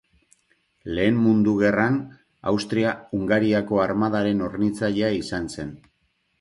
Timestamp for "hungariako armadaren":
3.19-4.45